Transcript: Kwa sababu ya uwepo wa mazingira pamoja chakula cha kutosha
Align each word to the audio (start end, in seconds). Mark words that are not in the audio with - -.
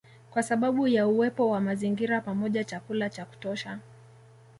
Kwa 0.31 0.43
sababu 0.43 0.87
ya 0.87 1.07
uwepo 1.07 1.49
wa 1.49 1.61
mazingira 1.61 2.21
pamoja 2.21 2.63
chakula 2.63 3.09
cha 3.09 3.25
kutosha 3.25 3.79